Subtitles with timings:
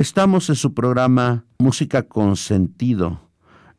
[0.00, 3.20] Estamos en su programa Música con Sentido.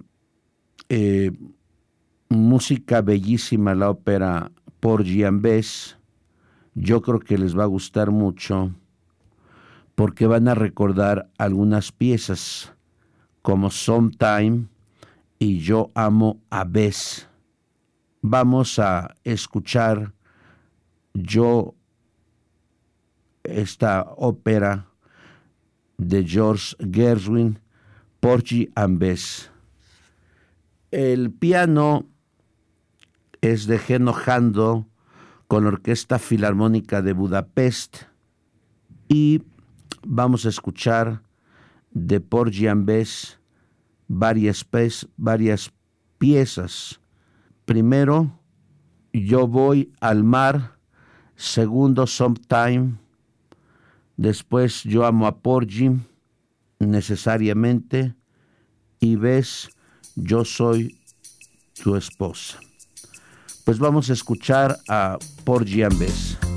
[0.89, 1.31] eh,
[2.29, 5.97] música bellísima la ópera por Giambés.
[6.75, 8.73] Yo creo que les va a gustar mucho
[9.99, 12.73] porque van a recordar algunas piezas
[13.41, 14.69] como Sometime
[15.39, 17.27] y Yo amo a Bess.
[18.21, 20.13] Vamos a escuchar
[21.13, 21.75] yo
[23.43, 24.87] esta ópera
[25.97, 27.59] de George Gershwin,
[28.21, 29.51] Porgy and Bess.
[30.91, 32.05] El piano
[33.41, 34.87] es de Geno Hando
[35.49, 38.03] con Orquesta Filarmónica de Budapest
[39.09, 39.41] y
[40.05, 41.21] vamos a escuchar
[41.91, 43.39] de Porgy and Bess
[44.09, 44.65] varias,
[45.17, 45.71] varias
[46.17, 46.99] piezas.
[47.65, 48.35] Primero,
[49.13, 50.77] Yo voy al mar.
[51.35, 52.97] Segundo, Sometime.
[54.17, 55.91] Después, Yo amo a Porgy,
[56.79, 58.13] necesariamente.
[58.99, 59.69] Y ves,
[60.15, 60.99] Yo soy
[61.81, 62.59] tu esposa.
[63.63, 66.48] Pues vamos a escuchar a Porgy and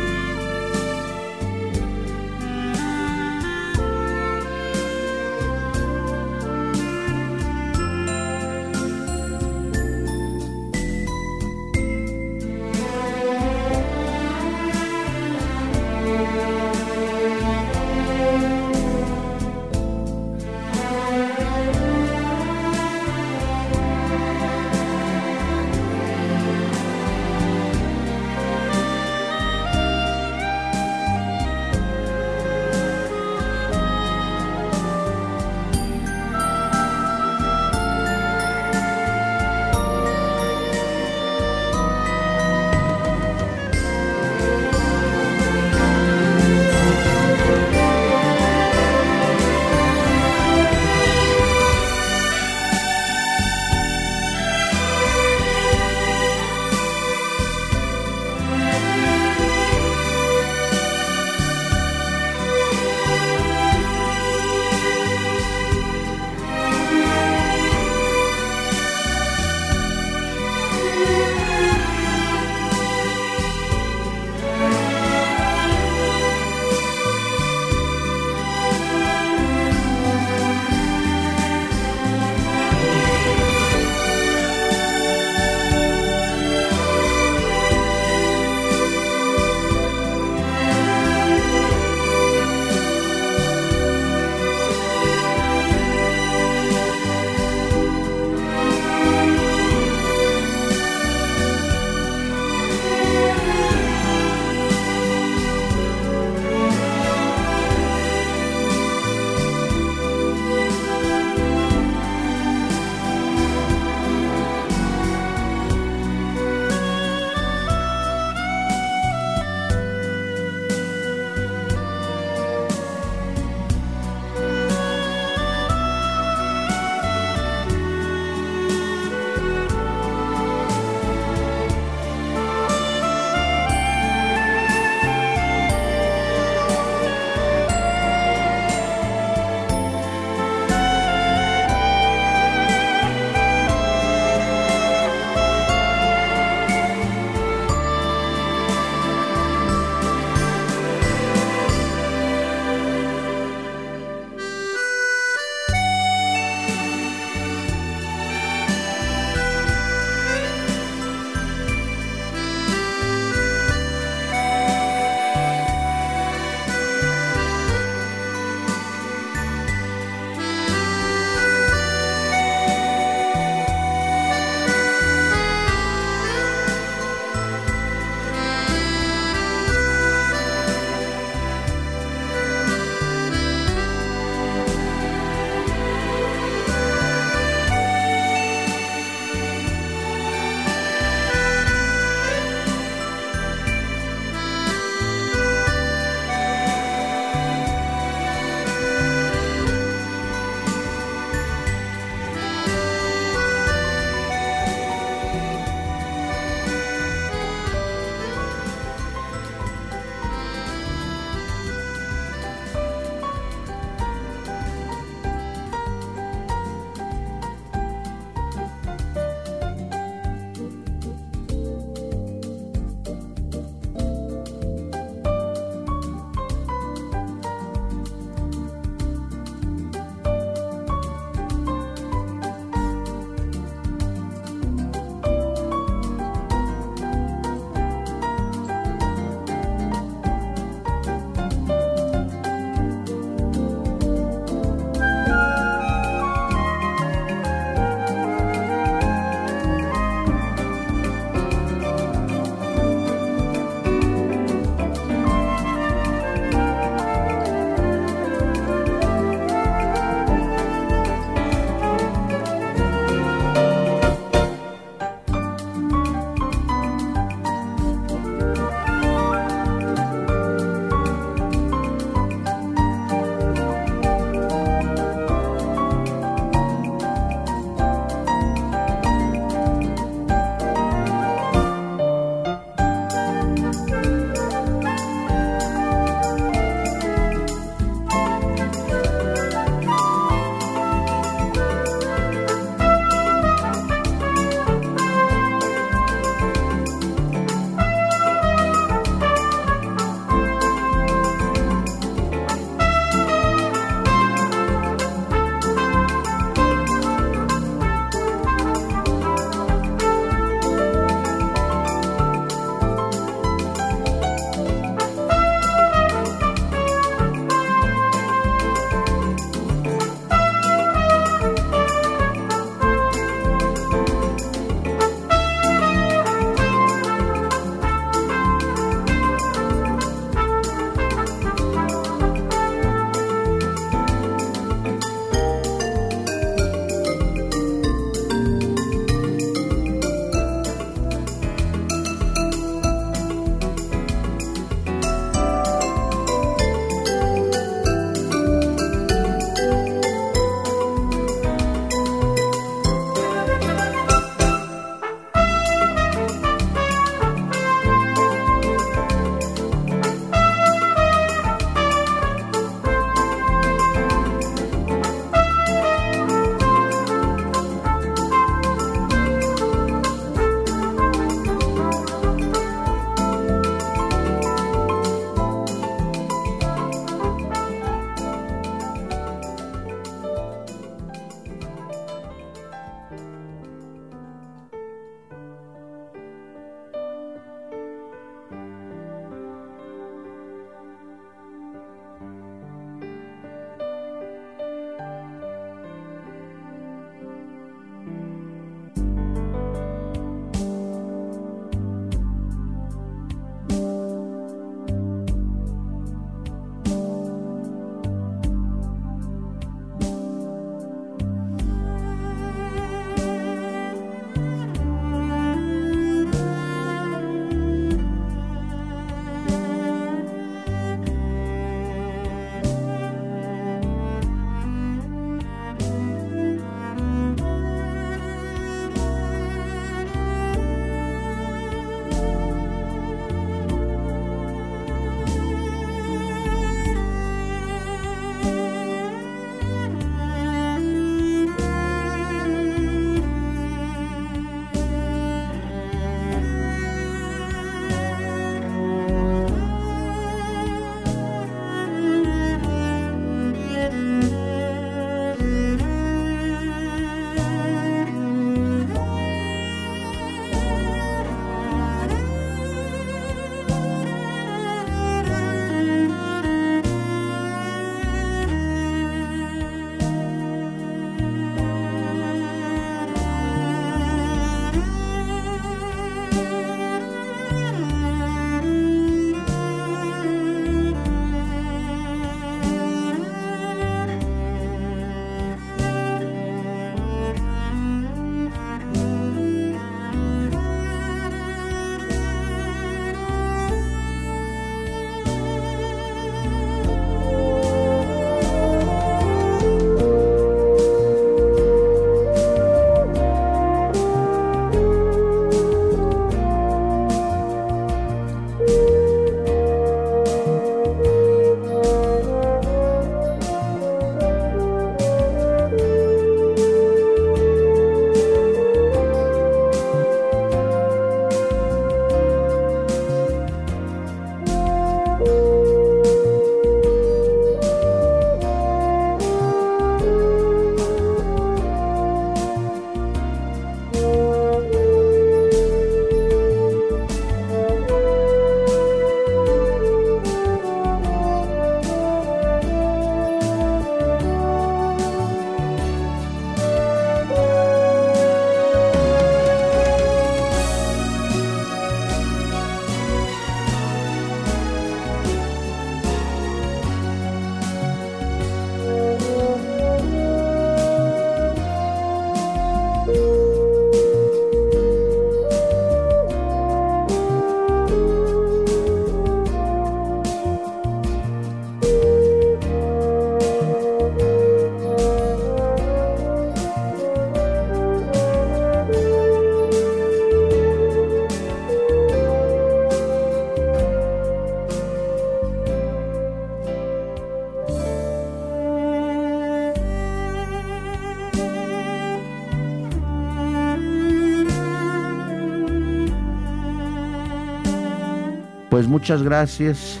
[598.96, 600.00] muchas gracias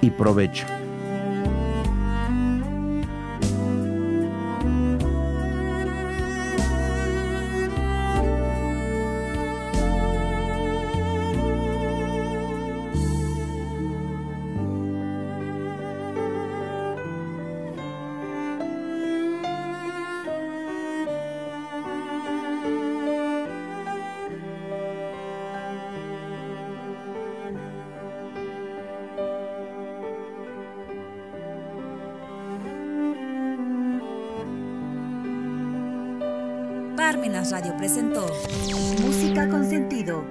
[0.00, 0.81] y provecho.
[37.12, 38.26] Parmenas Radio presentó.
[39.02, 40.24] Música con sentido